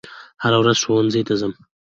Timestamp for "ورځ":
0.61-0.77